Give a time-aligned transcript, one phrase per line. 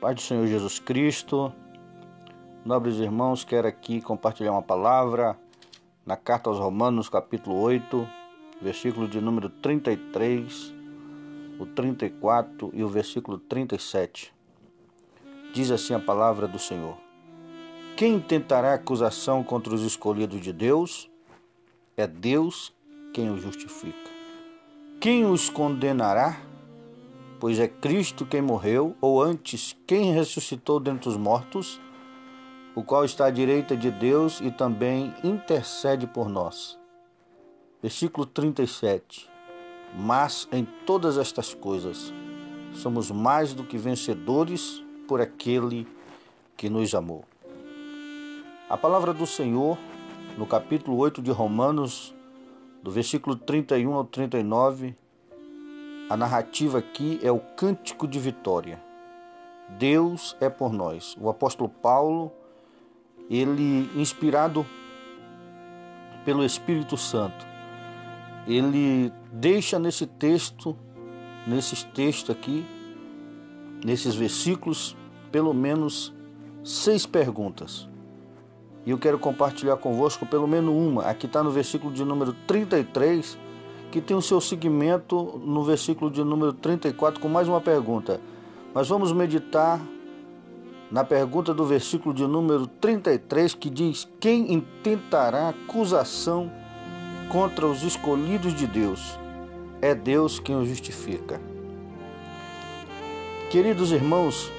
[0.00, 1.52] Pai do Senhor Jesus Cristo,
[2.64, 5.38] nobres irmãos, quero aqui compartilhar uma palavra
[6.06, 8.08] na carta aos Romanos, capítulo 8,
[8.62, 10.72] versículo de número 33,
[11.58, 14.32] o 34 e o versículo 37.
[15.52, 16.96] Diz assim a palavra do Senhor:
[17.94, 21.10] Quem tentará acusação contra os escolhidos de Deus?
[21.94, 22.74] É Deus
[23.12, 24.10] quem os justifica.
[24.98, 26.40] Quem os condenará?
[27.40, 31.80] Pois é Cristo quem morreu, ou antes, quem ressuscitou dentre os mortos,
[32.74, 36.78] o qual está à direita de Deus e também intercede por nós.
[37.82, 39.28] Versículo 37.
[39.98, 42.12] Mas em todas estas coisas
[42.74, 45.88] somos mais do que vencedores por aquele
[46.56, 47.24] que nos amou.
[48.68, 49.78] A palavra do Senhor,
[50.36, 52.14] no capítulo 8 de Romanos,
[52.82, 54.94] do versículo 31 ao 39,
[56.10, 58.82] a narrativa aqui é o cântico de vitória.
[59.78, 61.16] Deus é por nós.
[61.20, 62.32] O apóstolo Paulo,
[63.30, 64.66] ele inspirado
[66.24, 67.46] pelo Espírito Santo,
[68.44, 70.76] ele deixa nesse texto,
[71.46, 72.66] nesses textos aqui,
[73.84, 74.96] nesses versículos,
[75.30, 76.12] pelo menos
[76.64, 77.88] seis perguntas.
[78.84, 81.04] E eu quero compartilhar convosco pelo menos uma.
[81.04, 83.38] Aqui está no versículo de número 33
[83.90, 88.20] que tem o seu seguimento no versículo de número 34 com mais uma pergunta.
[88.72, 89.80] Mas vamos meditar
[90.90, 96.50] na pergunta do versículo de número 33 que diz: Quem intentará acusação
[97.28, 99.18] contra os escolhidos de Deus?
[99.82, 101.40] É Deus quem os justifica.
[103.50, 104.50] Queridos irmãos,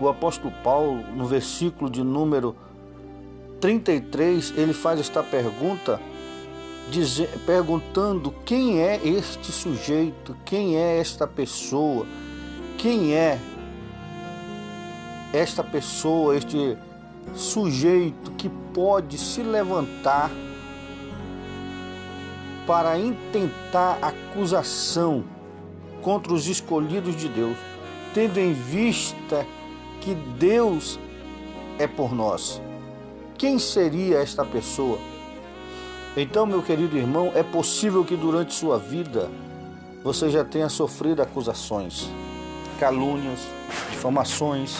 [0.00, 2.54] o apóstolo Paulo, no versículo de número
[3.60, 6.00] 33, ele faz esta pergunta
[7.46, 12.06] perguntando quem é este sujeito, quem é esta pessoa,
[12.78, 13.38] quem é
[15.32, 16.76] esta pessoa, este
[17.34, 20.30] sujeito que pode se levantar
[22.66, 25.24] para intentar acusação
[26.02, 27.56] contra os escolhidos de Deus,
[28.12, 29.46] tendo em vista
[30.00, 30.98] que Deus
[31.78, 32.60] é por nós.
[33.38, 35.11] Quem seria esta pessoa?
[36.16, 39.30] Então, meu querido irmão, é possível que durante sua vida
[40.04, 42.06] você já tenha sofrido acusações,
[42.78, 43.40] calúnias,
[43.90, 44.76] difamações.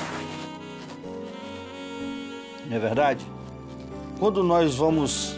[2.66, 3.24] Não é verdade?
[4.18, 5.34] Quando nós vamos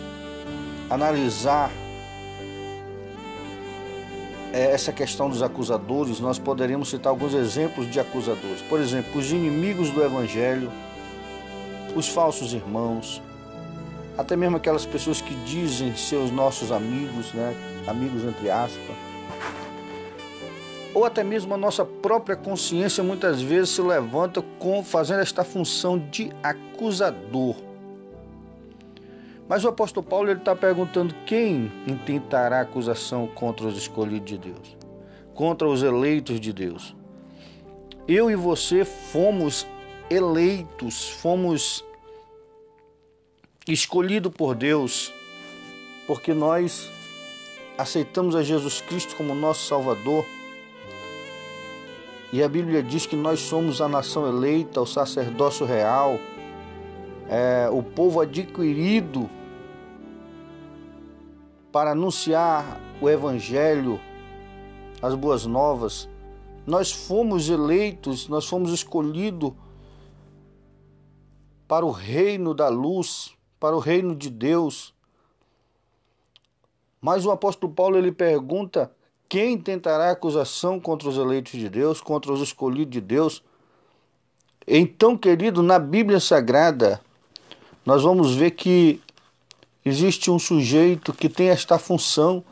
[0.91, 1.71] analisar
[4.53, 8.63] é, essa questão dos acusadores, nós poderíamos citar alguns exemplos de acusadores.
[8.63, 10.73] Por exemplo, os inimigos do Evangelho,
[11.95, 13.23] os falsos irmãos,
[14.17, 17.55] até mesmo aquelas pessoas que dizem ser os nossos amigos, né?
[17.87, 18.97] amigos entre aspas,
[20.95, 25.99] ou até mesmo a nossa própria consciência muitas vezes se levanta com fazendo esta função
[25.99, 27.57] de acusador.
[29.49, 34.77] Mas o apóstolo Paulo está perguntando quem intentará acusação contra os escolhidos de Deus,
[35.35, 36.97] contra os eleitos de Deus.
[38.07, 39.67] Eu e você fomos
[40.09, 41.85] eleitos, fomos
[43.73, 45.13] escolhido por Deus,
[46.07, 46.91] porque nós
[47.79, 50.25] aceitamos a Jesus Cristo como nosso Salvador.
[52.33, 56.19] E a Bíblia diz que nós somos a nação eleita, o sacerdócio real,
[57.29, 59.31] é, o povo adquirido
[61.73, 64.01] para anunciar o Evangelho,
[65.01, 66.09] as boas novas.
[66.67, 69.53] Nós fomos eleitos, nós fomos escolhidos
[71.67, 74.95] para o reino da luz, para o reino de Deus.
[77.01, 78.91] Mas o apóstolo Paulo ele pergunta:
[79.29, 83.43] quem tentará acusação contra os eleitos de Deus, contra os escolhidos de Deus?
[84.67, 87.01] Então, querido, na Bíblia Sagrada,
[87.85, 89.01] nós vamos ver que
[89.85, 92.43] existe um sujeito que tem esta função,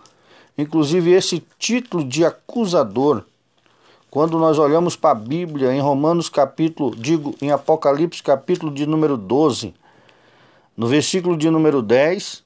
[0.58, 3.24] inclusive esse título de acusador.
[4.10, 9.16] Quando nós olhamos para a Bíblia, em Romanos capítulo, digo, em Apocalipse capítulo de número
[9.16, 9.72] 12,
[10.76, 12.42] no versículo de número 10,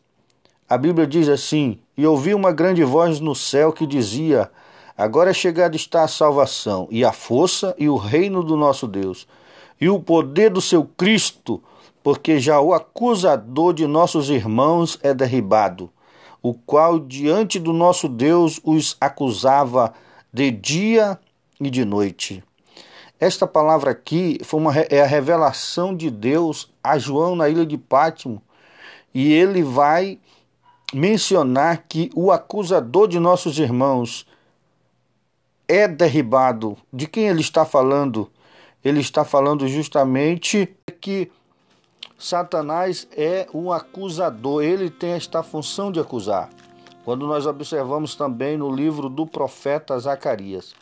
[0.69, 4.51] a Bíblia diz assim: E ouvi uma grande voz no céu que dizia:
[4.97, 9.29] Agora é chegada está a salvação, e a força e o reino do nosso Deus,
[9.81, 11.63] e o poder do seu Cristo,
[12.03, 15.91] porque já o acusador de nossos irmãos é derribado,
[16.43, 19.93] o qual diante do nosso Deus os acusava
[20.33, 21.19] de dia
[21.61, 22.43] e de noite.
[23.19, 27.79] Esta palavra aqui foi uma, é a revelação de Deus a João na ilha de
[27.79, 28.43] Pátimo.
[29.15, 30.19] E ele vai
[30.93, 34.27] mencionar que o acusador de nossos irmãos
[35.67, 36.77] é derribado.
[36.93, 38.31] De quem ele está falando?
[38.89, 41.29] ele está falando justamente que
[42.17, 46.49] Satanás é um acusador, ele tem esta função de acusar.
[47.05, 50.73] Quando nós observamos também no livro do profeta Zacarias,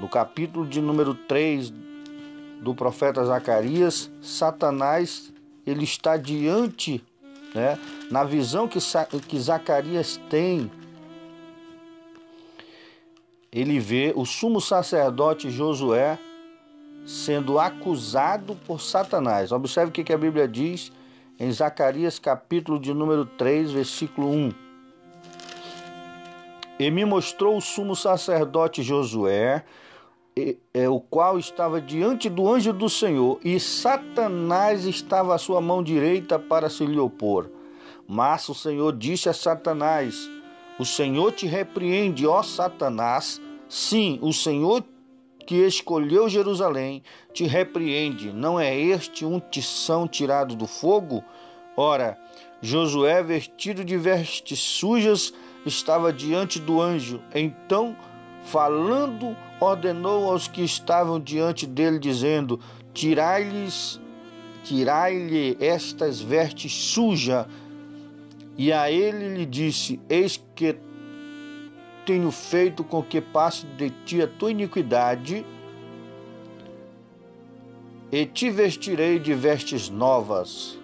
[0.00, 1.72] no capítulo de número 3
[2.60, 5.32] do profeta Zacarias, Satanás
[5.66, 7.04] ele está diante,
[7.54, 7.78] né,
[8.10, 8.78] na visão que,
[9.28, 10.70] que Zacarias tem,
[13.52, 16.18] ele vê o sumo sacerdote Josué
[17.04, 19.50] sendo acusado por Satanás.
[19.52, 20.92] Observe o que a Bíblia diz
[21.38, 24.52] em Zacarias capítulo de número 3, versículo 1.
[26.78, 29.64] E me mostrou o sumo sacerdote Josué,
[30.72, 35.82] é, o qual estava diante do anjo do Senhor, e Satanás estava à sua mão
[35.82, 37.50] direita para se lhe opor.
[38.06, 40.28] Mas o Senhor disse a Satanás:
[40.78, 43.40] O Senhor te repreende, ó Satanás.
[43.68, 44.84] Sim, o Senhor
[45.46, 47.02] que escolheu Jerusalém
[47.32, 48.32] te repreende.
[48.32, 51.24] Não é este um tição tirado do fogo?
[51.76, 52.18] Ora,
[52.60, 55.32] Josué, vestido de vestes sujas,
[55.64, 57.20] estava diante do anjo.
[57.34, 57.96] Então,
[58.44, 62.60] falando, ordenou aos que estavam diante dele, dizendo:
[62.92, 64.00] Tirai-lhes,
[64.64, 67.46] tirai-lhe estas vestes sujas.
[68.56, 70.76] E a ele lhe disse: Eis que
[72.04, 75.44] tenho feito com que passe de ti a tua iniquidade,
[78.12, 80.78] e te vestirei de vestes novas.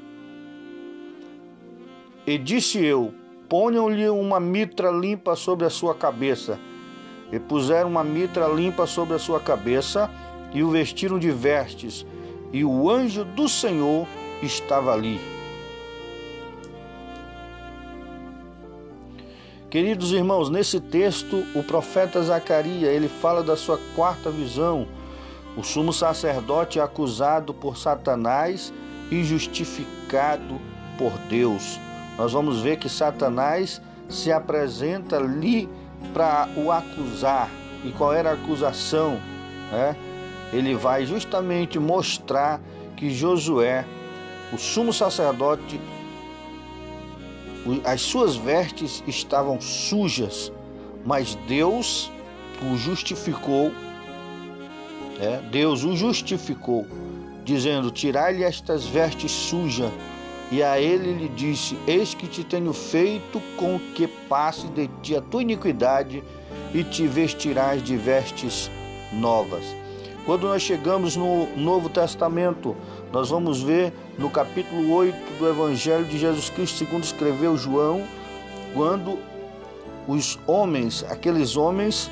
[2.27, 3.13] E disse eu:
[3.49, 6.59] Ponham-lhe uma mitra limpa sobre a sua cabeça.
[7.33, 10.11] E puseram uma mitra limpa sobre a sua cabeça,
[10.53, 12.07] e o vestiram de vestes,
[12.53, 14.07] e o anjo do Senhor
[14.43, 15.21] estava ali.
[19.69, 24.87] Queridos irmãos, nesse texto, o profeta Zacarias, ele fala da sua quarta visão,
[25.57, 28.73] o sumo sacerdote acusado por Satanás
[29.11, 30.61] e justificado
[30.97, 31.81] por Deus.
[32.17, 35.69] Nós vamos ver que Satanás se apresenta ali
[36.13, 37.51] para o acusar.
[37.85, 39.21] E qual era a acusação?
[39.71, 39.97] Né?
[40.53, 42.61] Ele vai justamente mostrar
[42.97, 43.85] que Josué,
[44.53, 45.81] o sumo sacerdote,
[47.85, 50.53] as suas vestes estavam sujas,
[51.05, 52.11] mas Deus
[52.63, 53.71] o justificou.
[55.19, 55.43] Né?
[55.51, 56.87] Deus o justificou,
[57.45, 59.91] dizendo: Tirai-lhe estas vestes sujas.
[60.51, 65.17] E a ele lhe disse: Eis que te tenho feito com que passe de ti
[65.17, 66.23] a tua iniquidade
[66.73, 68.71] e te vestirás de vestes
[69.13, 69.65] novas.
[70.25, 72.77] Quando nós chegamos no Novo Testamento,
[73.13, 78.05] nós vamos ver no capítulo 8 do Evangelho de Jesus Cristo, segundo escreveu João,
[78.75, 79.19] quando
[80.09, 82.11] os homens, aqueles homens,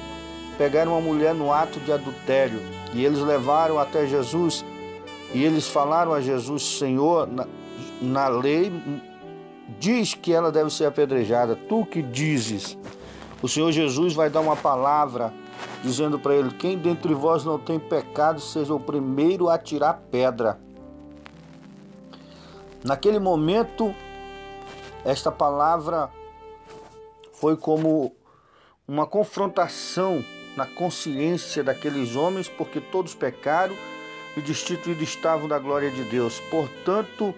[0.57, 2.61] pegaram uma mulher no ato de adultério
[2.93, 4.65] e eles levaram até Jesus
[5.35, 7.47] e eles falaram a Jesus: Senhor, na,
[8.01, 8.73] na lei
[9.79, 12.79] diz que ela deve ser apedrejada, tu que dizes.
[13.43, 15.35] O Senhor Jesus vai dar uma palavra
[15.83, 20.61] dizendo para ele: Quem dentre vós não tem pecado, seja o primeiro a tirar pedra.
[22.85, 23.95] Naquele momento,
[25.05, 26.11] esta palavra
[27.33, 28.15] foi como
[28.87, 30.23] uma confrontação
[30.57, 33.75] na consciência daqueles homens, porque todos pecaram
[34.37, 36.41] e destituídos estavam da glória de Deus.
[36.51, 37.35] Portanto,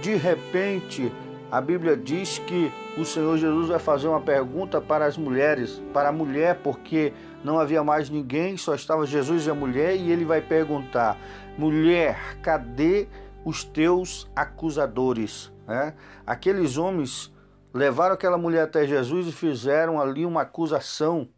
[0.00, 1.12] de repente,
[1.50, 6.08] a Bíblia diz que o Senhor Jesus vai fazer uma pergunta para as mulheres, para
[6.08, 7.12] a mulher, porque
[7.44, 11.16] não havia mais ninguém, só estava Jesus e a mulher, e ele vai perguntar:
[11.56, 13.06] mulher, cadê
[13.44, 15.52] os teus acusadores.
[15.66, 15.94] Né?
[16.26, 17.32] Aqueles homens
[17.72, 21.28] levaram aquela mulher até Jesus e fizeram ali uma acusação.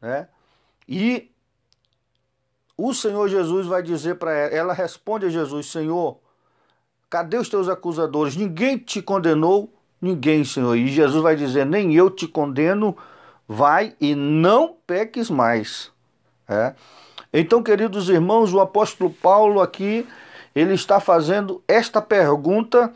[0.00, 0.28] Né?
[0.88, 1.32] E
[2.76, 6.18] o Senhor Jesus vai dizer para ela, ela responde a Jesus: Senhor,
[7.08, 8.36] cadê os teus acusadores?
[8.36, 9.72] Ninguém te condenou?
[10.00, 10.76] Ninguém, Senhor.
[10.76, 12.96] E Jesus vai dizer: Nem eu te condeno,
[13.48, 15.90] vai e não peques mais.
[16.48, 16.74] É?
[17.32, 20.06] Então, queridos irmãos, o apóstolo Paulo aqui
[20.54, 22.92] ele está fazendo esta pergunta,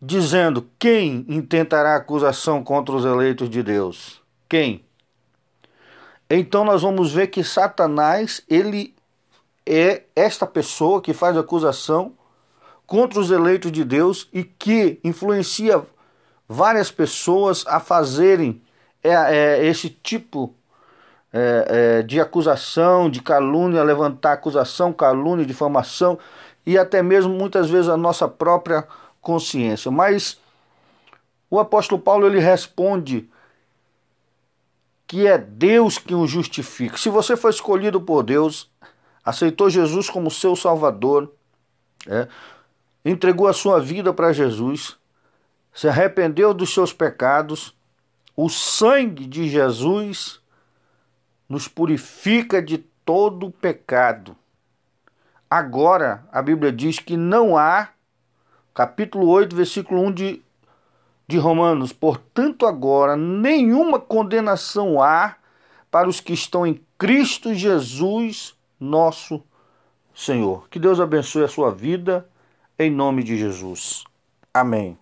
[0.00, 4.22] dizendo: quem intentará acusação contra os eleitos de Deus?
[4.48, 4.84] Quem?
[6.30, 8.94] Então nós vamos ver que Satanás, ele
[9.66, 12.12] é esta pessoa que faz acusação
[12.86, 15.82] contra os eleitos de Deus e que influencia
[16.48, 18.60] várias pessoas a fazerem
[19.02, 20.54] é, é, esse tipo
[21.32, 26.18] é, de acusação, de calúnia, levantar acusação, calúnia, difamação
[26.66, 28.86] e até mesmo muitas vezes a nossa própria
[29.20, 29.90] consciência.
[29.90, 30.38] Mas
[31.50, 33.28] o apóstolo Paulo ele responde
[35.06, 36.96] que é Deus que o justifica.
[36.96, 38.70] Se você foi escolhido por Deus,
[39.24, 41.32] aceitou Jesus como seu Salvador,
[42.06, 42.28] é,
[43.04, 44.96] entregou a sua vida para Jesus,
[45.72, 47.74] se arrependeu dos seus pecados,
[48.36, 50.40] o sangue de Jesus
[51.48, 54.36] nos purifica de todo pecado.
[55.50, 57.90] Agora, a Bíblia diz que não há,
[58.74, 60.42] capítulo 8, versículo 1 de,
[61.28, 65.36] de Romanos, portanto, agora nenhuma condenação há
[65.90, 69.42] para os que estão em Cristo Jesus, nosso
[70.14, 70.68] Senhor.
[70.68, 72.28] Que Deus abençoe a sua vida,
[72.78, 74.04] em nome de Jesus.
[74.52, 74.96] Amém.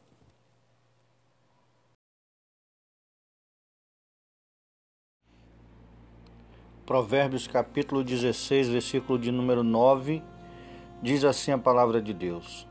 [6.85, 10.23] Provérbios capítulo 16, versículo de número 9,
[11.00, 12.67] diz assim a palavra de Deus: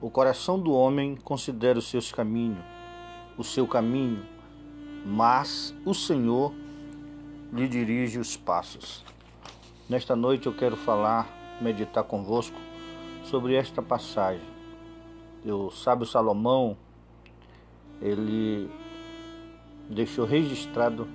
[0.00, 2.64] O coração do homem considera os seus caminhos,
[3.36, 4.26] o seu caminho,
[5.04, 6.54] mas o Senhor
[7.52, 9.04] lhe dirige os passos.
[9.90, 11.26] Nesta noite eu quero falar,
[11.60, 12.56] meditar convosco
[13.24, 14.46] sobre esta passagem.
[15.44, 16.76] O sábio Salomão,
[18.00, 18.70] ele
[19.88, 21.08] deixou registrado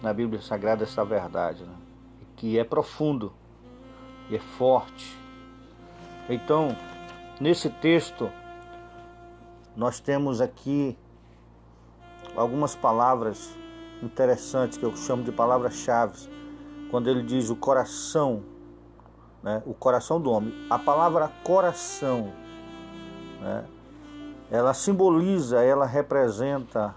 [0.00, 1.74] na Bíblia Sagrada essa verdade, né?
[2.36, 3.32] que é profundo
[4.30, 5.18] e é forte.
[6.28, 6.68] Então,
[7.40, 8.30] nesse texto,
[9.74, 10.96] nós temos aqui
[12.36, 13.52] algumas palavras
[14.00, 16.35] interessantes que eu chamo de palavras-chave.
[16.90, 18.42] Quando ele diz o coração,
[19.42, 19.62] né?
[19.66, 20.52] o coração do homem.
[20.70, 22.32] A palavra coração,
[23.40, 23.64] né?
[24.50, 26.94] ela simboliza, ela representa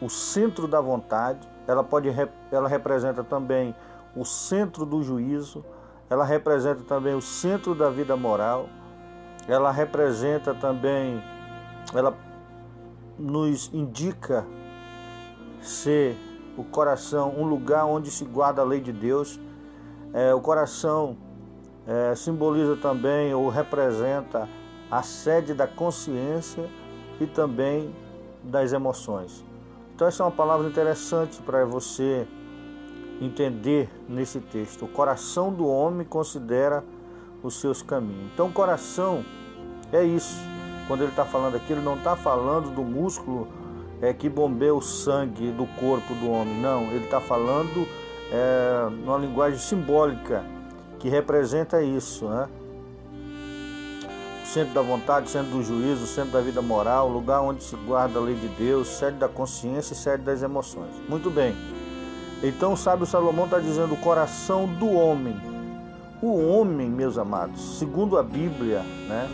[0.00, 2.08] o centro da vontade, ela pode
[2.52, 3.74] ela representa também
[4.14, 5.64] o centro do juízo,
[6.08, 8.68] ela representa também o centro da vida moral,
[9.48, 11.22] ela representa também
[11.94, 12.16] ela
[13.18, 14.46] nos indica
[15.60, 16.16] ser
[16.56, 19.38] o coração um lugar onde se guarda a lei de Deus.
[20.12, 21.16] É, o coração
[21.86, 24.48] é, simboliza também ou representa
[24.90, 26.68] a sede da consciência
[27.20, 27.94] e também
[28.42, 29.44] das emoções.
[29.94, 32.26] Então, essa é uma palavra interessante para você
[33.20, 34.84] entender nesse texto.
[34.84, 36.84] O coração do homem considera
[37.42, 38.30] os seus caminhos.
[38.34, 39.24] Então, o coração
[39.92, 40.36] é isso.
[40.86, 43.48] Quando ele está falando aqui, ele não está falando do músculo
[44.00, 46.54] é, que bombeia o sangue do corpo do homem.
[46.60, 47.86] Não, ele está falando
[48.32, 50.44] é, numa linguagem simbólica
[50.98, 52.48] que representa isso, né?
[54.46, 58.22] centro da vontade, centro do juízo, centro da vida moral, lugar onde se guarda a
[58.22, 60.90] lei de Deus, sede da consciência e sede das emoções.
[61.08, 61.54] Muito bem.
[62.42, 65.36] Então o sábio Salomão está dizendo o coração do homem.
[66.22, 69.28] O homem, meus amados, segundo a Bíblia, né?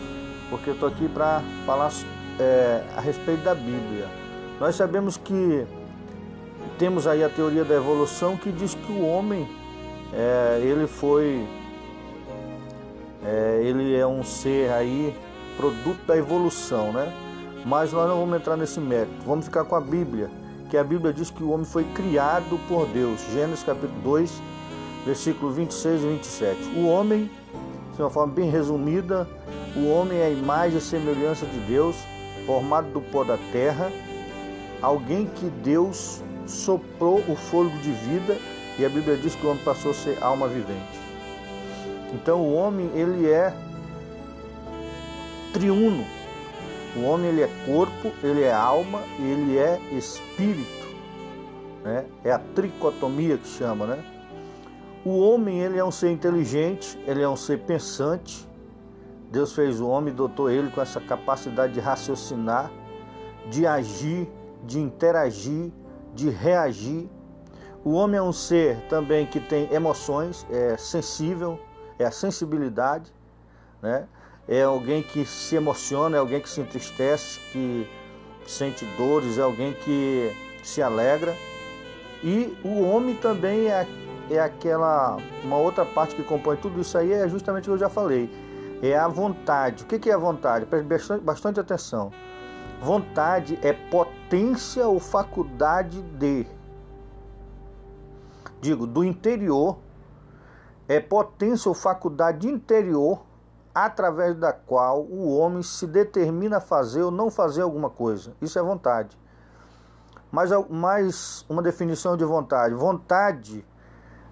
[0.49, 1.91] Porque eu estou aqui para falar
[2.39, 4.22] é, a respeito da Bíblia.
[4.59, 5.65] Nós sabemos que
[6.77, 9.47] temos aí a teoria da evolução que diz que o homem
[10.13, 11.45] é, ele foi
[13.25, 15.15] é, ele é um ser aí
[15.57, 17.11] produto da evolução, né?
[17.65, 19.13] Mas nós não vamos entrar nesse mérito.
[19.25, 20.29] Vamos ficar com a Bíblia,
[20.69, 23.21] que a Bíblia diz que o homem foi criado por Deus.
[23.31, 24.41] Gênesis capítulo 2,
[25.05, 26.61] versículo 26 e 27.
[26.75, 27.31] O homem,
[27.95, 29.27] de uma forma bem resumida,
[29.75, 31.95] o homem é a imagem e semelhança de Deus,
[32.45, 33.89] formado do pó da terra,
[34.83, 38.37] alguém que Deus soprou o fôlego de vida
[38.77, 40.99] e a Bíblia diz que o homem passou a ser alma vivente.
[42.13, 43.53] Então o homem ele é
[45.53, 46.03] triuno.
[46.97, 50.83] O homem ele é corpo, ele é alma ele é espírito.
[51.83, 52.05] Né?
[52.23, 54.03] É a tricotomia que chama, né?
[55.05, 58.47] O homem ele é um ser inteligente, ele é um ser pensante.
[59.31, 62.71] Deus fez o homem dotou ele com essa capacidade de raciocinar,
[63.49, 64.29] de agir,
[64.63, 65.71] de interagir,
[66.13, 67.09] de reagir.
[67.83, 71.59] O homem é um ser também que tem emoções, é sensível,
[71.99, 73.13] é a sensibilidade,
[73.81, 74.07] né?
[74.47, 77.87] é alguém que se emociona, é alguém que se entristece, que
[78.45, 80.31] sente dores, é alguém que
[80.63, 81.35] se alegra.
[82.23, 83.85] E o homem também é,
[84.29, 87.77] é aquela, uma outra parte que compõe tudo isso aí, é justamente o que eu
[87.77, 88.29] já falei,
[88.81, 89.83] é a vontade.
[89.83, 90.65] O que é a vontade?
[90.65, 92.11] Preste bastante, bastante atenção.
[92.83, 96.45] Vontade é potência ou faculdade de,
[98.59, 99.77] digo, do interior
[100.85, 103.21] é potência ou faculdade interior
[103.73, 108.33] através da qual o homem se determina a fazer ou não fazer alguma coisa.
[108.41, 109.17] Isso é vontade.
[110.29, 112.75] Mas mais uma definição de vontade.
[112.75, 113.65] Vontade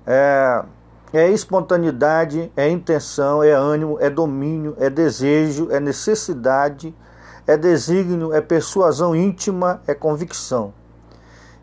[0.05, 0.65] é,
[1.13, 6.93] é espontaneidade, é intenção, é ânimo, é domínio, é desejo, é necessidade,
[7.51, 10.73] é desígnio, é persuasão íntima, é convicção.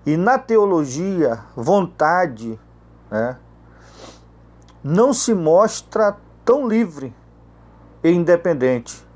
[0.04, 2.60] E na teologia, vontade,
[3.10, 3.38] né?
[4.84, 7.14] não se mostra tão livre
[8.04, 9.06] e independente.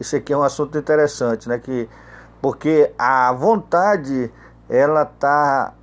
[0.00, 1.58] Isso aqui é um assunto interessante, né?
[1.58, 1.88] Que,
[2.40, 4.32] porque a vontade
[4.68, 5.74] ela está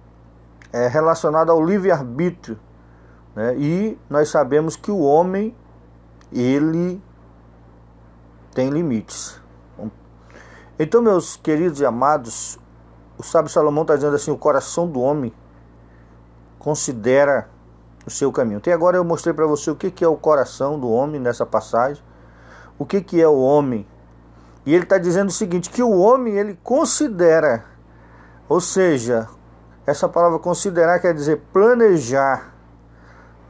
[0.72, 2.60] é, relacionada ao livre-arbítrio.
[3.36, 3.56] Né?
[3.58, 5.56] E nós sabemos que o homem
[6.32, 7.02] ele
[8.54, 9.42] tem limites.
[10.77, 12.58] Então, meus queridos e amados,
[13.18, 15.34] o sábio Salomão está dizendo assim: o coração do homem
[16.58, 17.50] considera
[18.06, 18.58] o seu caminho.
[18.58, 21.46] Até agora eu mostrei para você o que, que é o coração do homem nessa
[21.46, 22.03] passagem,
[22.77, 23.88] o que, que é o homem.
[24.65, 27.65] E ele está dizendo o seguinte: que o homem ele considera,
[28.50, 29.30] ou seja,
[29.86, 32.53] essa palavra considerar quer dizer planejar,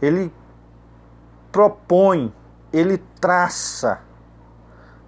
[0.02, 0.34] ele
[1.54, 2.34] propõe,
[2.74, 4.02] ele traça,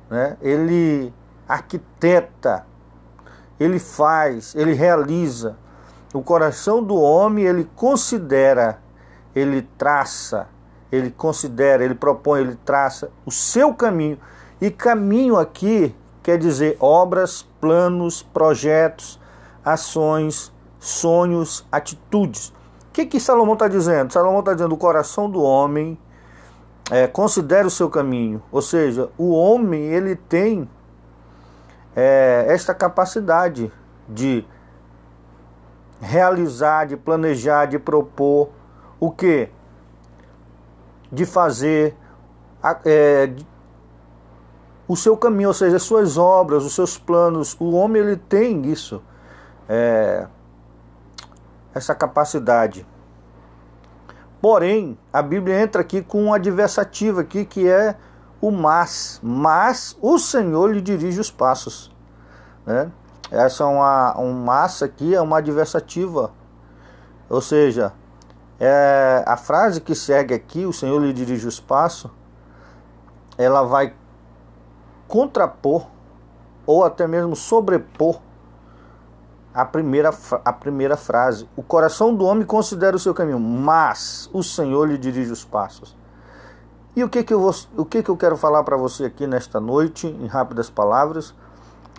[0.10, 0.38] né?
[0.42, 1.14] ele
[1.48, 2.66] arquiteta,
[3.60, 5.58] ele faz, ele realiza.
[6.14, 8.80] O coração do homem ele considera
[9.36, 10.48] ele traça,
[10.92, 14.18] ele considera, ele propõe, ele traça o seu caminho.
[14.62, 19.20] E caminho aqui quer dizer obras, planos, projetos,
[19.64, 22.50] ações, sonhos, atitudes.
[22.90, 24.14] O que, que Salomão está dizendo?
[24.14, 25.98] Salomão está dizendo o coração do homem
[26.90, 28.42] é, considera o seu caminho.
[28.52, 30.70] Ou seja, o homem ele tem
[31.96, 33.72] é, esta capacidade
[34.08, 34.46] de
[36.02, 38.50] realizar, de planejar, de propor
[39.00, 39.50] o que?
[41.12, 41.96] De fazer
[42.84, 43.32] é,
[44.88, 47.56] o seu caminho, ou seja, as suas obras, os seus planos.
[47.60, 49.02] O homem ele tem isso,
[49.70, 50.28] é,
[51.74, 52.86] essa capacidade.
[54.42, 57.96] Porém, a Bíblia entra aqui com um adversativo aqui que é
[58.48, 59.20] o mas.
[59.24, 61.92] Mas o Senhor lhe dirige os passos.
[62.66, 62.92] Né?
[63.32, 66.32] Essa é uma um mas aqui é uma adversativa.
[67.28, 67.92] Ou seja,
[68.60, 72.12] é, a frase que segue aqui, o Senhor lhe dirige os passos,
[73.36, 73.94] ela vai
[75.08, 75.88] contrapor
[76.68, 78.20] ou até mesmo sobrepor
[79.54, 80.12] a primeira,
[80.44, 81.50] a primeira frase.
[81.56, 85.96] O coração do homem considera o seu caminho, mas o Senhor lhe dirige os passos.
[86.96, 89.28] E o que, que, eu, vou, o que, que eu quero falar para você aqui
[89.28, 91.34] nesta noite, em rápidas palavras,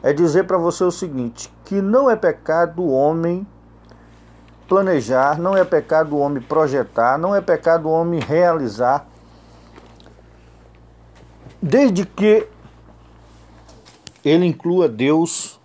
[0.02, 3.46] é dizer para você o seguinte: que não é pecado o homem
[4.66, 9.06] planejar, não é pecado o homem projetar, não é pecado o homem realizar,
[11.60, 12.48] desde que
[14.24, 15.60] ele inclua Deus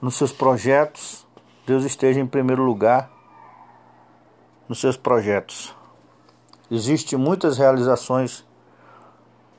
[0.00, 1.26] nos seus projetos,
[1.66, 3.10] Deus esteja em primeiro lugar
[4.68, 5.74] nos seus projetos.
[6.70, 8.44] Existem muitas realizações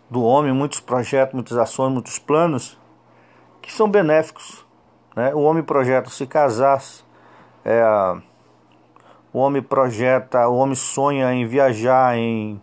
[0.10, 2.78] do homem, muitos projetos, muitas ações, muitos planos
[3.62, 4.66] que são benéficos.
[5.16, 5.34] Né?
[5.34, 6.82] O homem projeta se casar,
[7.64, 7.84] é,
[9.32, 12.62] o homem projeta, o homem sonha em viajar, em,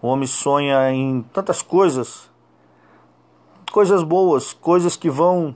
[0.00, 2.30] o homem sonha em tantas coisas,
[3.72, 5.54] coisas boas, coisas que vão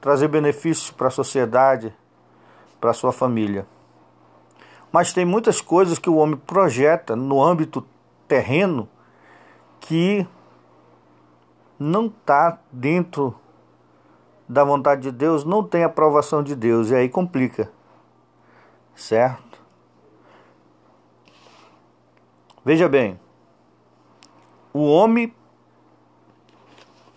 [0.00, 1.94] trazer benefícios para a sociedade,
[2.80, 3.66] para a sua família.
[4.92, 7.86] Mas tem muitas coisas que o homem projeta no âmbito
[8.26, 8.88] terreno
[9.80, 10.26] que
[11.78, 13.34] não está dentro
[14.48, 17.70] da vontade de Deus não tem aprovação de Deus, e aí complica.
[18.94, 19.60] Certo?
[22.64, 23.18] Veja bem,
[24.72, 25.32] o homem,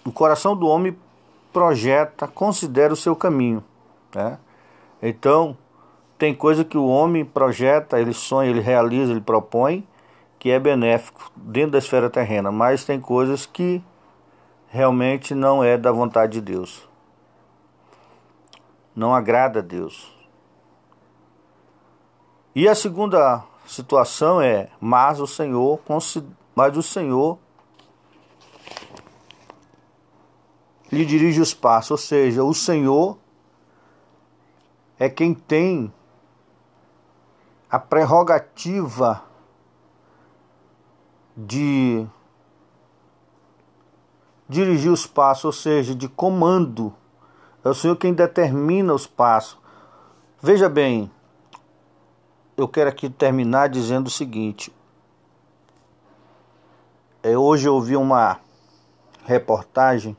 [0.06, 0.98] o coração do homem
[1.52, 3.64] projeta, considera o seu caminho.
[4.14, 4.40] Né?
[5.02, 5.58] Então,
[6.18, 9.88] tem coisa que o homem projeta, ele sonha, ele realiza, ele propõe,
[10.40, 13.82] que é benéfico dentro da esfera terrena, mas tem coisas que
[14.68, 16.88] realmente não é da vontade de Deus.
[18.96, 20.12] Não agrada a Deus.
[22.56, 25.80] E a segunda situação é: mas o Senhor,
[26.56, 27.40] mas o Senhor
[30.92, 33.18] lhe dirige os passos, ou seja, o Senhor
[35.00, 35.92] é quem tem
[37.74, 39.24] a prerrogativa
[41.36, 42.06] de
[44.48, 46.94] dirigir os passos, ou seja, de comando
[47.66, 49.58] é o Senhor quem determina os passos.
[50.40, 51.10] Veja bem,
[52.56, 54.72] eu quero aqui terminar dizendo o seguinte.
[57.24, 58.40] É, hoje eu ouvi uma
[59.26, 60.16] reportagem,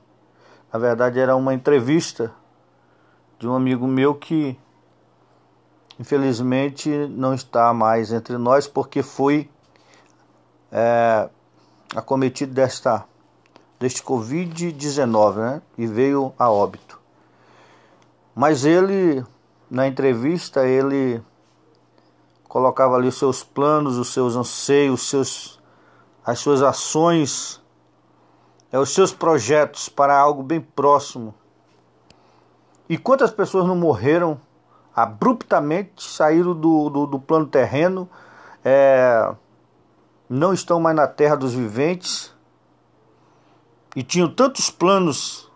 [0.72, 2.34] na verdade era uma entrevista
[3.38, 4.58] de um amigo meu que
[5.98, 9.48] infelizmente não está mais entre nós porque foi
[10.70, 11.28] é,
[11.94, 13.04] acometido desta
[13.78, 16.98] deste Covid-19 né, e veio a óbito.
[18.35, 19.24] Mas ele,
[19.70, 21.22] na entrevista, ele
[22.48, 25.61] colocava ali os seus planos, os seus anseios, os seus,
[26.24, 27.62] as suas ações,
[28.72, 31.35] é, os seus projetos para algo bem próximo.
[32.88, 34.40] E quantas pessoas não morreram
[34.94, 38.09] abruptamente, saíram do, do, do plano terreno,
[38.64, 39.35] é,
[40.28, 42.33] não estão mais na terra dos viventes
[43.96, 45.50] e tinham tantos planos,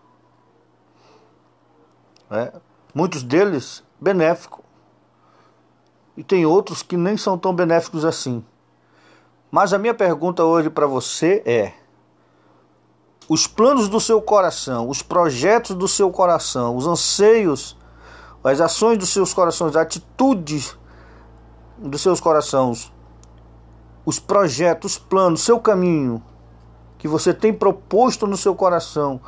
[2.29, 2.51] né,
[2.93, 4.63] muitos deles benéficos,
[6.15, 8.43] e tem outros que nem são tão benéficos assim.
[9.49, 11.73] Mas a minha pergunta hoje para você é:
[13.27, 17.78] os planos do seu coração, os projetos do seu coração, os anseios,
[18.43, 20.77] as ações dos seus corações, as atitudes
[21.77, 22.91] dos seus corações,
[24.05, 26.23] os projetos, os planos, seu caminho
[26.97, 29.21] que você tem proposto no seu coração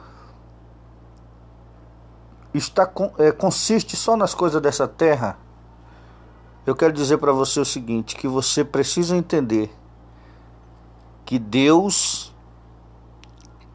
[2.54, 5.38] está é, consiste só nas coisas dessa terra?
[6.66, 9.74] Eu quero dizer para você o seguinte, que você precisa entender
[11.26, 12.36] que Deus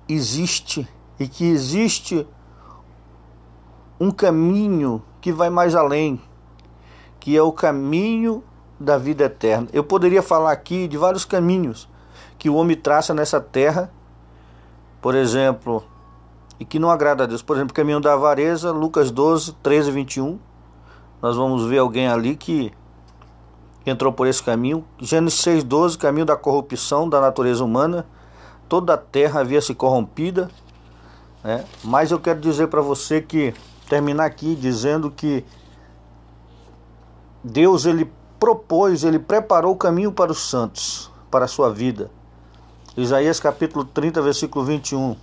[0.08, 2.28] existe e que existe
[3.98, 6.20] um caminho que vai mais além,
[7.18, 8.42] que é o caminho
[8.78, 9.68] da vida eterna.
[9.72, 11.88] Eu poderia falar aqui de vários caminhos
[12.38, 13.90] que o homem traça nessa terra,
[15.00, 15.82] por exemplo,
[16.58, 17.42] e que não agrada a Deus.
[17.42, 20.38] Por exemplo, o caminho da avareza, Lucas 12, 13 e 21.
[21.20, 22.72] Nós vamos ver alguém ali que
[23.84, 24.84] entrou por esse caminho.
[24.98, 28.06] Gênesis 6, 12, caminho da corrupção da natureza humana.
[28.68, 30.50] Toda a terra havia se corrompida.
[31.42, 31.64] Né?
[31.84, 33.54] Mas eu quero dizer para você que,
[33.88, 35.44] terminar aqui dizendo que
[37.42, 42.10] Deus ele propôs, ele preparou o caminho para os santos, para a sua vida.
[42.96, 45.16] Isaías capítulo 30, versículo 21.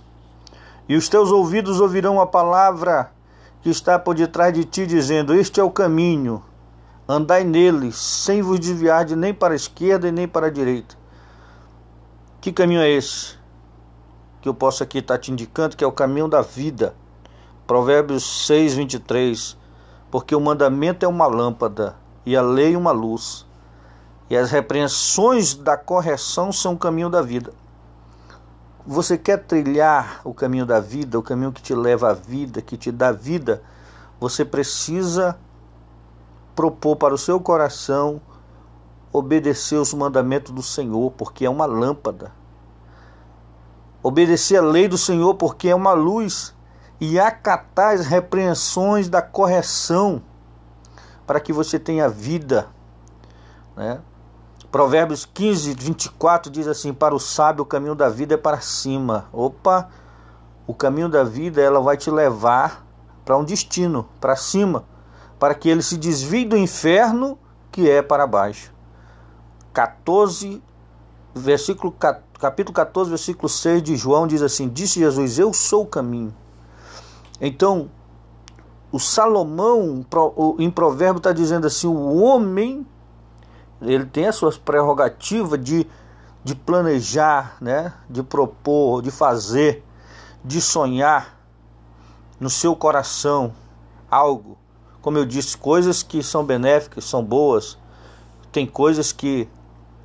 [0.88, 3.10] E os teus ouvidos ouvirão a palavra
[3.62, 6.42] que está por detrás de ti, dizendo: Este é o caminho,
[7.08, 10.96] andai nele, sem vos desviar de nem para a esquerda e nem para a direita.
[12.40, 13.36] Que caminho é esse?
[14.42, 16.94] Que eu posso aqui estar te indicando que é o caminho da vida.
[17.66, 19.56] Provérbios 6, 23.
[20.10, 23.46] Porque o mandamento é uma lâmpada e a lei uma luz.
[24.30, 27.52] E as repreensões da correção são o caminho da vida.
[28.86, 32.76] Você quer trilhar o caminho da vida, o caminho que te leva à vida, que
[32.76, 33.62] te dá vida,
[34.20, 35.38] você precisa
[36.54, 38.20] propor para o seu coração
[39.12, 42.32] obedecer os mandamentos do Senhor, porque é uma lâmpada.
[44.02, 46.53] Obedecer a lei do Senhor, porque é uma luz.
[47.06, 50.22] E acatar as repreensões da correção
[51.26, 52.66] para que você tenha vida.
[53.76, 54.00] Né?
[54.72, 59.26] Provérbios 15, 24 diz assim: Para o sábio o caminho da vida é para cima.
[59.34, 59.90] Opa,
[60.66, 62.86] o caminho da vida ela vai te levar
[63.22, 64.84] para um destino, para cima,
[65.38, 67.38] para que ele se desvie do inferno
[67.70, 68.72] que é para baixo.
[69.74, 70.62] 14,
[71.34, 71.94] versículo,
[72.40, 76.34] capítulo 14, versículo 6 de João diz assim: Disse Jesus: Eu sou o caminho.
[77.40, 77.90] Então,
[78.92, 80.04] o Salomão,
[80.58, 82.86] em provérbio, está dizendo assim: o homem
[83.82, 85.86] ele tem as suas prerrogativas de,
[86.42, 87.92] de planejar, né?
[88.08, 89.84] de propor, de fazer,
[90.44, 91.38] de sonhar
[92.38, 93.52] no seu coração
[94.10, 94.56] algo.
[95.02, 97.76] Como eu disse, coisas que são benéficas, são boas,
[98.50, 99.48] tem coisas que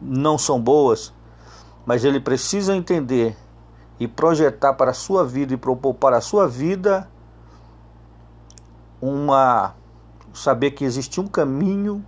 [0.01, 1.13] não são boas,
[1.85, 3.37] mas ele precisa entender
[3.99, 7.09] e projetar para a sua vida e propor para a sua vida
[9.01, 9.75] uma
[10.33, 12.05] saber que existe um caminho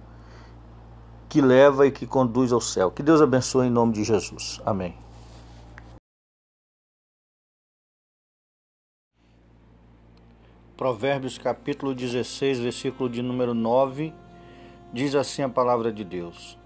[1.29, 2.91] que leva e que conduz ao céu.
[2.91, 4.59] Que Deus abençoe em nome de Jesus.
[4.65, 4.95] Amém.
[10.75, 14.11] Provérbios capítulo 16, versículo de número 9,
[14.91, 16.57] diz assim a palavra de Deus: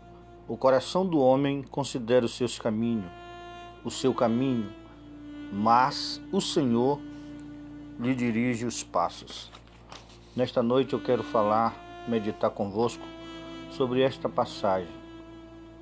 [0.47, 3.11] O coração do homem considera os seus caminhos,
[3.83, 4.71] o seu caminho,
[5.51, 6.99] mas o Senhor
[7.99, 9.51] lhe dirige os passos.
[10.35, 11.73] Nesta noite eu quero falar,
[12.09, 13.05] meditar convosco
[13.71, 14.93] sobre esta passagem.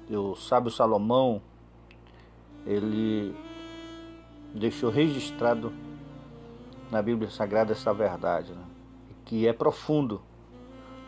[0.08, 1.42] O sábio Salomão,
[2.64, 3.36] ele
[4.54, 5.74] deixou registrado
[6.92, 8.64] na Bíblia Sagrada essa verdade, né?
[9.26, 10.22] que é profundo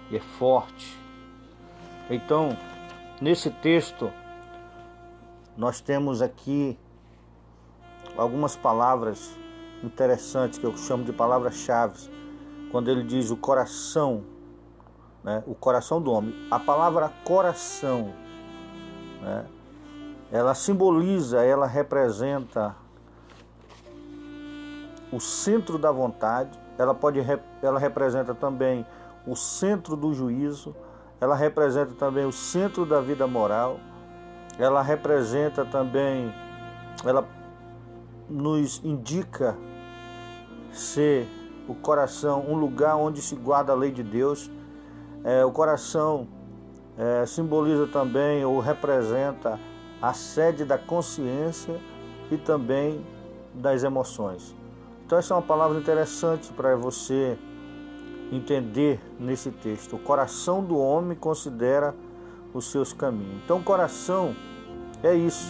[0.09, 0.97] e é forte.
[2.09, 2.57] Então,
[3.21, 4.11] nesse texto,
[5.55, 6.75] nós temos aqui
[8.17, 9.37] algumas palavras
[9.83, 12.24] interessantes que eu chamo de palavras-chave
[12.75, 14.25] quando ele diz o coração,
[15.23, 16.35] né, o coração do homem.
[16.51, 18.11] A palavra coração,
[19.21, 19.45] né,
[20.29, 22.75] ela simboliza, ela representa
[25.09, 27.21] o centro da vontade, ela pode
[27.61, 28.85] ela representa também
[29.25, 30.75] o centro do juízo,
[31.21, 33.79] ela representa também o centro da vida moral,
[34.59, 36.29] ela representa também,
[37.05, 37.25] ela
[38.29, 39.55] nos indica
[40.73, 44.49] ser o coração um lugar onde se guarda a lei de Deus.
[45.23, 46.27] É, o coração
[46.97, 49.59] é, simboliza também ou representa
[50.01, 51.79] a sede da consciência
[52.31, 53.05] e também
[53.53, 54.55] das emoções.
[55.05, 57.37] Então, essa é uma palavra interessante para você
[58.31, 59.95] entender nesse texto.
[59.95, 61.93] O coração do homem considera
[62.53, 63.41] os seus caminhos.
[63.43, 64.35] Então, o coração
[65.03, 65.47] é isso.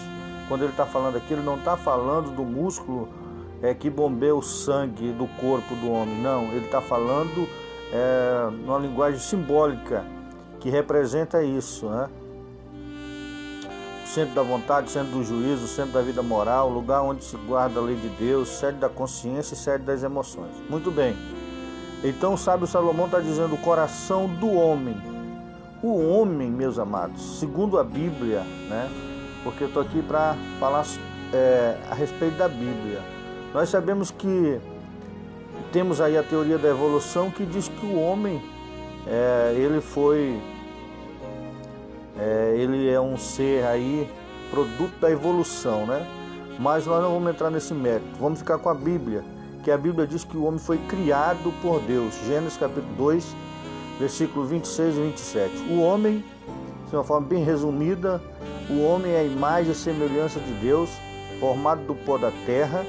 [0.48, 3.08] Quando ele está falando aqui, ele não está falando do músculo
[3.66, 6.16] é, que bombeia o sangue do corpo do homem.
[6.22, 7.48] Não, ele está falando
[7.92, 10.06] é, numa linguagem simbólica
[10.60, 11.88] que representa isso.
[11.90, 12.10] Né?
[14.06, 17.84] centro da vontade, centro do juízo, centro da vida moral, lugar onde se guarda a
[17.84, 20.52] lei de Deus, sede da consciência e sede das emoções.
[20.70, 21.18] Muito bem.
[22.02, 24.96] Então o sábio Salomão está dizendo o coração do homem.
[25.84, 28.90] O homem, meus amados, segundo a Bíblia, né?
[29.44, 30.86] Porque eu estou aqui para falar
[31.34, 33.15] é, a respeito da Bíblia.
[33.56, 34.60] Nós sabemos que
[35.72, 38.42] temos aí a teoria da evolução que diz que o homem
[39.08, 40.38] é, ele foi
[42.20, 44.12] é, ele é um ser aí
[44.52, 46.06] produto da evolução, né?
[46.60, 48.06] Mas nós não vamos entrar nesse mérito.
[48.20, 49.24] Vamos ficar com a Bíblia,
[49.64, 52.14] que a Bíblia diz que o homem foi criado por Deus.
[52.28, 53.36] Gênesis capítulo 2,
[53.98, 55.54] versículo 26 e 27.
[55.70, 56.26] O homem,
[56.90, 58.22] de uma forma bem resumida,
[58.70, 60.90] o homem é a imagem e semelhança de Deus,
[61.40, 62.86] formado do pó da terra,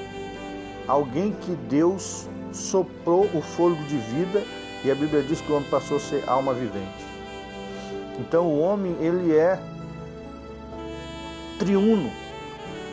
[0.87, 4.43] alguém que Deus soprou o fôlego de vida,
[4.83, 7.05] e a Bíblia diz que o homem passou a ser alma vivente.
[8.19, 9.59] Então o homem ele é
[11.59, 12.11] triuno.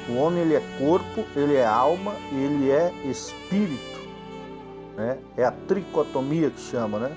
[0.08, 4.00] O homem ele é corpo, ele é alma e ele é espírito.
[4.96, 5.18] Né?
[5.36, 7.16] É a tricotomia que chama, né?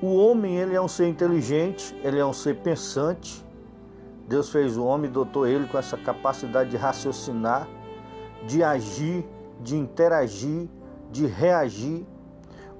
[0.00, 3.44] O homem ele é um ser inteligente, ele é um ser pensante.
[4.28, 7.66] Deus fez o homem, dotou ele com essa capacidade de raciocinar,
[8.46, 9.24] de agir,
[9.60, 10.68] de interagir,
[11.10, 12.06] de reagir.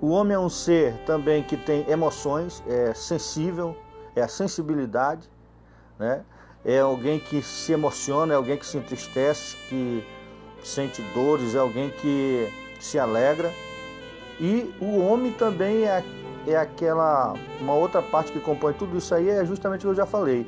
[0.01, 3.77] O homem é um ser também que tem emoções, é sensível,
[4.15, 5.29] é a sensibilidade,
[5.99, 6.25] né?
[6.65, 10.05] é alguém que se emociona, é alguém que se entristece, que
[10.63, 13.53] sente dores, é alguém que se alegra.
[14.41, 16.05] E o homem também é,
[16.47, 19.95] é aquela, uma outra parte que compõe tudo isso aí, é justamente o que eu
[19.95, 20.47] já falei,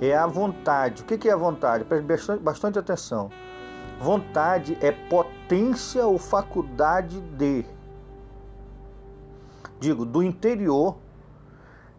[0.00, 1.02] é a vontade.
[1.02, 1.84] O que é a vontade?
[1.84, 3.30] Preste bastante, bastante atenção.
[4.00, 7.66] Vontade é potência ou faculdade de,
[9.78, 10.96] digo, do interior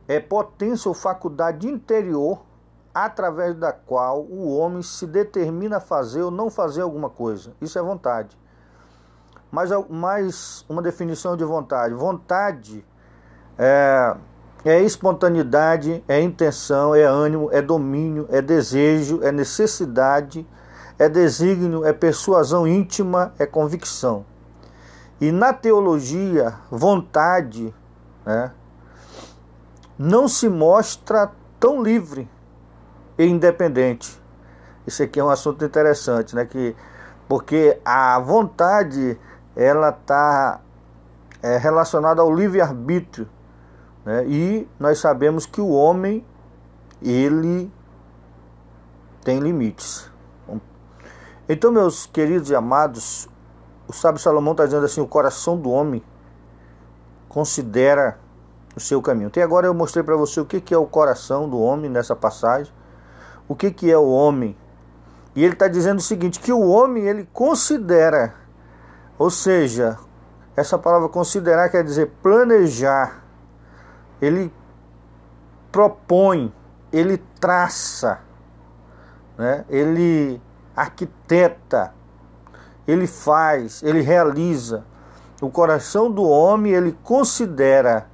[0.07, 2.41] é potência ou faculdade interior
[2.93, 7.53] através da qual o homem se determina a fazer ou não fazer alguma coisa.
[7.61, 8.35] Isso é vontade.
[9.51, 11.93] Mas mais uma definição de vontade.
[11.93, 12.83] Vontade
[13.59, 14.17] é,
[14.65, 20.47] é espontaneidade, é intenção, é ânimo, é domínio, é desejo, é necessidade,
[21.01, 24.23] é desígnio, é persuasão íntima, é convicção.
[25.19, 27.73] E na teologia, vontade,
[28.23, 28.51] né,
[29.97, 32.29] não se mostra tão livre
[33.17, 34.21] e independente.
[34.85, 36.45] Isso aqui é um assunto interessante, né?
[36.45, 36.75] Que,
[37.27, 39.19] porque a vontade
[39.55, 40.61] ela está
[41.41, 43.27] é, relacionada ao livre-arbítrio.
[44.05, 44.27] Né?
[44.27, 46.23] E nós sabemos que o homem
[47.01, 47.73] ele
[49.23, 50.10] tem limites.
[51.49, 53.27] Então, meus queridos e amados,
[53.87, 56.03] o sábio Salomão está dizendo assim: o coração do homem
[57.27, 58.19] considera
[58.75, 59.27] o seu caminho.
[59.27, 62.15] Até agora eu mostrei para você o que, que é o coração do homem nessa
[62.15, 62.71] passagem,
[63.47, 64.55] o que, que é o homem.
[65.35, 68.35] E ele está dizendo o seguinte, que o homem ele considera,
[69.17, 69.97] ou seja,
[70.55, 73.23] essa palavra considerar quer dizer planejar,
[74.21, 74.53] ele
[75.71, 76.53] propõe,
[76.91, 78.19] ele traça,
[79.37, 79.63] né?
[79.69, 80.41] ele
[80.75, 81.93] arquiteta,
[82.87, 84.85] ele faz, ele realiza.
[85.41, 88.11] O coração do homem ele considera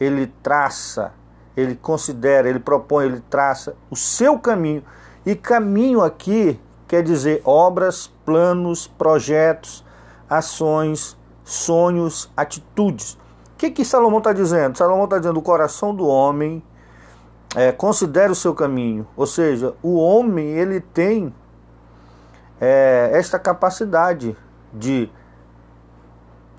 [0.00, 1.12] ele traça,
[1.56, 4.84] ele considera, ele propõe, ele traça o seu caminho.
[5.26, 9.84] E caminho aqui quer dizer obras, planos, projetos,
[10.30, 13.14] ações, sonhos, atitudes.
[13.54, 14.78] O que, que Salomão está dizendo?
[14.78, 16.62] Salomão está dizendo o coração do homem
[17.56, 19.06] é, considera o seu caminho.
[19.16, 21.34] Ou seja, o homem ele tem
[22.60, 24.36] é, esta capacidade
[24.72, 25.10] de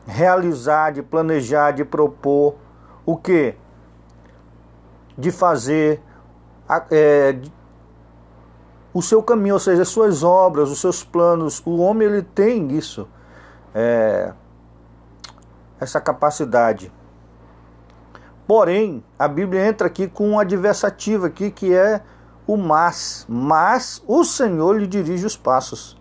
[0.06, 2.56] realizar, de planejar, de propor
[3.06, 3.56] o que?
[5.18, 6.02] De fazer
[6.92, 7.36] é,
[8.94, 11.62] o seu caminho, ou seja, as suas obras, os seus planos.
[11.66, 13.08] O homem ele tem isso,
[13.74, 14.34] é,
[15.80, 16.92] essa capacidade.
[18.48, 22.02] Porém, a Bíblia entra aqui com um adversativo aqui que é
[22.50, 23.26] o mas.
[23.30, 25.96] Mas o Senhor lhe dirige os passos.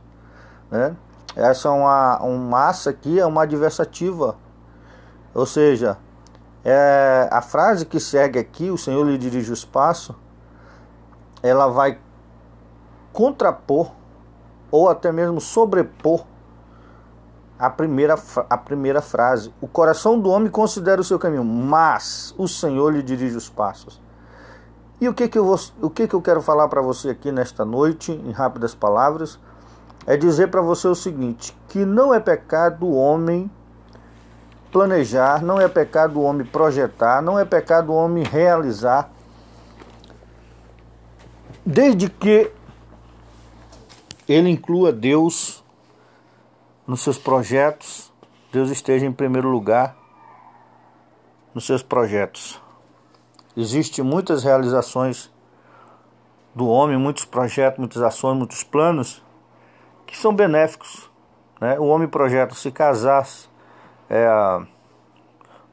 [0.70, 0.96] Né?
[1.37, 4.34] Essa é uma um massa aqui é uma adversativa.
[5.34, 5.98] Ou seja,
[6.64, 10.16] é, a frase que segue aqui, o Senhor lhe dirige os passos,
[11.42, 11.98] ela vai
[13.12, 13.92] contrapor
[14.70, 16.24] ou até mesmo sobrepor
[17.58, 18.16] a primeira,
[18.48, 19.52] a primeira frase.
[19.61, 24.00] O coração do homem considera o seu caminho, mas o Senhor lhe dirige os passos.
[25.00, 27.30] E o que, que, eu, vou, o que, que eu quero falar para você aqui
[27.30, 29.38] nesta noite, em rápidas palavras,
[30.06, 33.50] é dizer para você o seguinte: que não é pecado o homem
[34.72, 39.11] planejar, não é pecado o homem projetar, não é pecado o homem realizar,
[41.64, 42.50] desde que
[44.28, 45.64] ele inclua Deus
[46.87, 48.12] nos seus projetos,
[48.52, 49.96] Deus esteja em primeiro lugar
[51.54, 52.61] nos seus projetos.
[53.60, 55.28] Existem muitas realizações
[56.54, 59.20] do homem, muitos projetos, muitas ações, muitos planos
[60.06, 61.10] que são benéficos.
[61.60, 61.76] Né?
[61.76, 63.26] O homem projeta se casar,
[64.08, 64.28] é,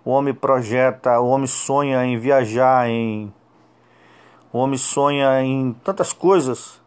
[0.03, 3.31] o homem projeta, o homem sonha em viajar, em,
[4.51, 6.81] o homem sonha em tantas coisas,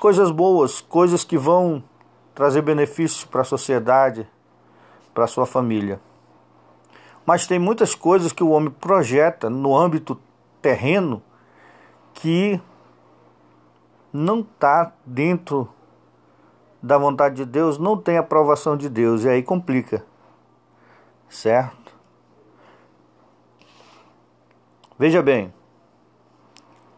[0.00, 1.84] coisas boas, coisas que vão
[2.34, 4.28] trazer benefícios para a sociedade,
[5.14, 6.00] para a sua família.
[7.24, 10.20] Mas tem muitas coisas que o homem projeta no âmbito
[10.60, 11.22] terreno
[12.14, 12.60] que
[14.12, 15.68] não está dentro
[16.82, 20.04] da vontade de Deus, não tem aprovação de Deus, e aí complica.
[21.28, 21.92] Certo?
[24.98, 25.52] Veja bem,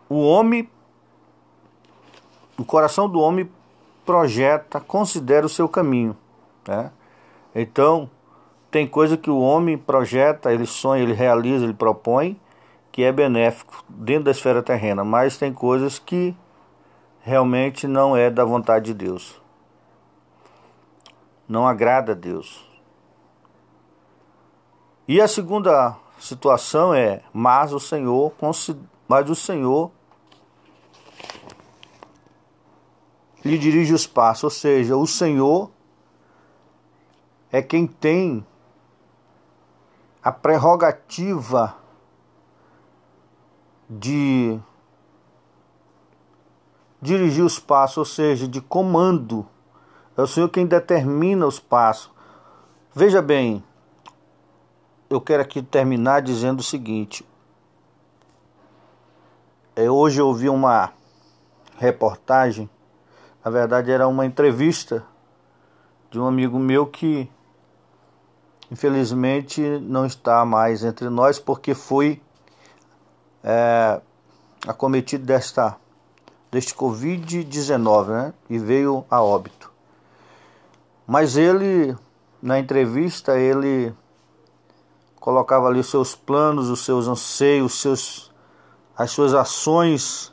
[0.09, 0.69] o homem,
[2.59, 3.49] o coração do homem
[4.05, 6.17] projeta, considera o seu caminho.
[6.67, 6.91] Né?
[7.55, 8.11] Então,
[8.75, 12.37] tem coisa que o homem projeta, ele sonha, ele realiza, ele propõe,
[12.91, 16.37] que é benéfico dentro da esfera terrena, mas tem coisas que
[17.21, 19.41] realmente não é da vontade de Deus.
[21.49, 22.69] Não agrada a Deus.
[25.07, 28.33] E a segunda situação é, mas o Senhor,
[29.07, 29.93] mas o Senhor
[33.45, 35.71] lhe dirige os passos, ou seja, o Senhor
[37.53, 38.45] é quem tem
[40.25, 41.77] a prerrogativa
[43.89, 44.59] de
[47.01, 49.47] dirigir os passos, ou seja, de comando.
[50.17, 52.11] É o Senhor quem determina os passos.
[52.95, 53.63] Veja bem,
[55.11, 57.25] eu quero aqui terminar dizendo o seguinte.
[59.77, 60.93] É, hoje eu ouvi uma
[61.77, 62.71] reportagem
[63.45, 65.05] na verdade, era uma entrevista
[66.11, 67.31] de um amigo meu que
[68.71, 72.21] infelizmente não está mais entre nós porque foi
[73.43, 74.01] é,
[74.67, 75.77] acometido desta
[76.51, 78.35] deste Covid-19 né?
[78.49, 79.73] e veio a óbito.
[81.05, 81.97] Mas ele,
[82.41, 83.93] na entrevista, ele
[85.19, 88.33] colocava ali os seus planos, os seus anseios, os seus,
[88.97, 90.33] as suas ações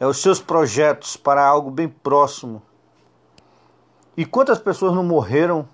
[0.00, 2.62] é, os seus projetos para algo bem próximo.
[4.16, 5.68] E quantas pessoas não morreram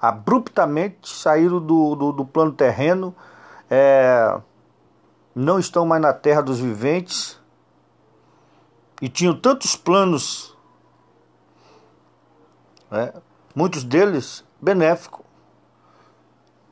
[0.00, 3.14] abruptamente, saíram do, do, do plano terreno,
[3.70, 4.40] é,
[5.34, 7.38] não estão mais na terra dos viventes
[9.00, 10.56] e tinham tantos planos,
[12.90, 13.12] né,
[13.54, 15.24] muitos deles benéficos,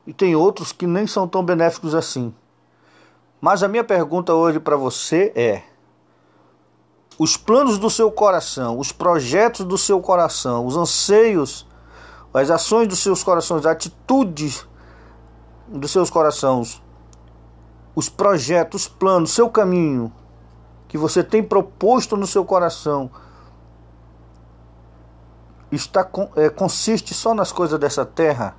[0.05, 2.33] e tem outros que nem são tão benéficos assim.
[3.41, 5.63] Mas a minha pergunta hoje para você é:
[7.19, 11.66] os planos do seu coração, os projetos do seu coração, os anseios,
[12.37, 14.67] as ações dos seus corações, as atitudes
[15.67, 16.81] dos seus corações,
[17.95, 20.11] os projetos, os planos, seu caminho
[20.87, 23.11] que você tem proposto no seu coração
[25.71, 28.55] está é, consiste só nas coisas dessa terra.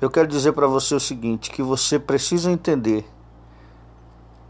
[0.00, 3.06] Eu quero dizer para você o seguinte, que você precisa entender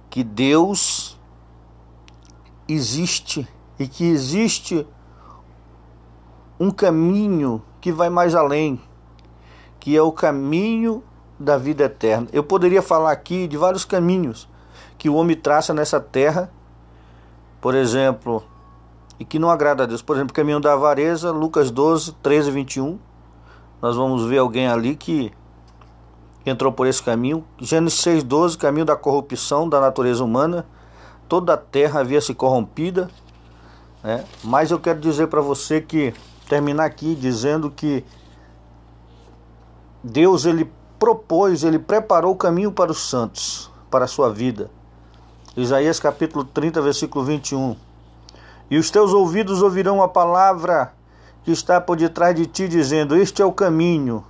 [0.09, 1.18] que Deus
[2.68, 4.87] existe e que existe
[6.59, 8.80] um caminho que vai mais além,
[9.78, 11.05] que é o caminho
[11.39, 12.26] da vida eterna.
[12.32, 14.49] Eu poderia falar aqui de vários caminhos
[14.97, 16.51] que o homem traça nessa terra,
[17.61, 18.43] por exemplo,
[19.20, 20.01] e que não agrada a Deus.
[20.01, 22.99] Por exemplo, o caminho da avareza, Lucas 12, 13 e 21.
[23.82, 25.30] Nós vamos ver alguém ali que
[26.47, 27.45] entrou por esse caminho.
[27.59, 30.64] Gênesis 6, 12, caminho da corrupção da natureza humana
[31.28, 33.11] toda a terra havia se corrompida.
[34.03, 34.24] Né?
[34.43, 36.14] Mas eu quero dizer para você que
[36.55, 38.05] terminar aqui dizendo que
[40.05, 44.70] Deus ele propôs, ele preparou o caminho para os santos, para a sua vida.
[45.57, 47.76] Isaías capítulo 30, versículo 21.
[48.70, 50.92] E os teus ouvidos ouvirão a palavra
[51.42, 54.24] que está por detrás de ti, dizendo: Este é o caminho,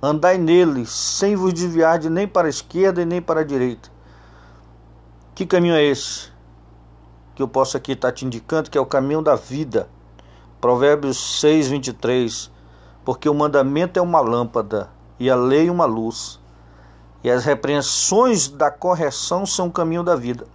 [0.00, 3.90] andai nele, sem vos desviar de nem para a esquerda e nem para a direita.
[5.34, 6.28] Que caminho é esse?
[7.34, 9.88] Que eu posso aqui estar te indicando que é o caminho da vida.
[10.60, 12.50] Provérbios 6, 23.
[13.04, 16.38] Porque o mandamento é uma lâmpada e a lei uma luz,
[17.24, 20.46] e as repreensões da correção são o caminho da vida.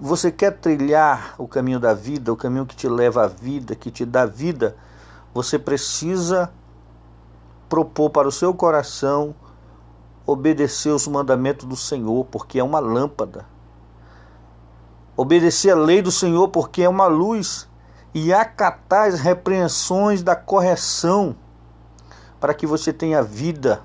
[0.00, 3.90] Você quer trilhar o caminho da vida, o caminho que te leva à vida, que
[3.90, 4.76] te dá vida,
[5.32, 6.50] você precisa
[7.68, 9.34] propor para o seu coração
[10.26, 13.46] obedecer os mandamentos do Senhor, porque é uma lâmpada.
[15.16, 17.68] Obedecer a lei do Senhor, porque é uma luz.
[18.18, 21.36] E acatar as repreensões da correção,
[22.40, 23.82] para que você tenha vida.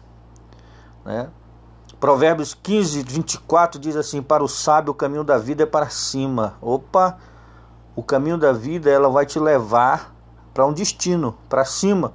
[1.04, 1.30] Né?
[2.00, 6.56] Provérbios 15, 24 diz assim: Para o sábio o caminho da vida é para cima.
[6.62, 7.18] Opa,
[7.94, 10.16] o caminho da vida ela vai te levar
[10.54, 12.14] para um destino, para cima,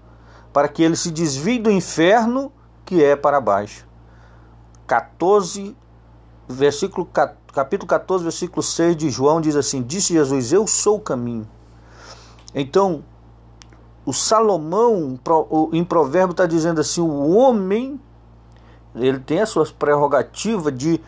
[0.55, 2.51] para que ele se desvie do inferno
[2.87, 3.87] que é para baixo.
[4.87, 5.77] 14,
[6.49, 7.07] versículo,
[7.53, 11.47] capítulo 14, versículo 6 de João diz assim: Disse Jesus: Eu sou o caminho.
[12.59, 13.05] Então,
[14.07, 15.21] o Salomão
[15.75, 18.01] em provérbio está dizendo assim: o homem
[18.95, 20.99] ele tem as suas prerrogativas de,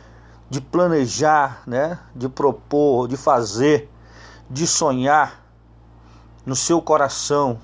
[0.51, 1.99] de planejar, né?
[2.15, 3.91] de propor, de fazer,
[4.51, 5.43] de sonhar
[6.45, 7.59] no seu coração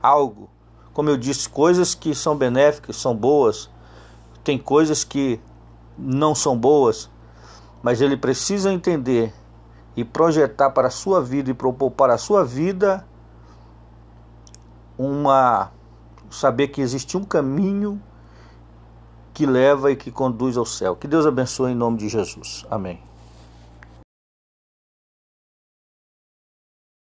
[0.00, 0.48] algo.
[0.92, 3.68] Como eu disse, coisas que são benéficas, são boas,
[4.44, 5.40] tem coisas que
[5.98, 7.10] não são boas,
[7.82, 9.34] mas ele precisa entender
[9.96, 13.04] e projetar para a sua vida e propor para a sua vida
[14.98, 15.70] uma
[16.30, 18.00] saber que existe um caminho
[19.32, 20.96] que leva e que conduz ao céu.
[20.96, 22.64] Que Deus abençoe em nome de Jesus.
[22.70, 23.00] Amém.